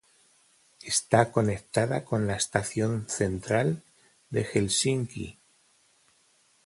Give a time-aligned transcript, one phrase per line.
[0.83, 3.83] Está conectada con la Estación Central
[4.31, 5.37] de Helsinki.